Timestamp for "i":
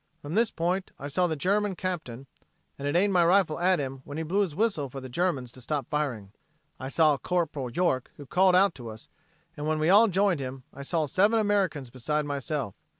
0.97-1.07, 6.79-6.87, 10.73-10.81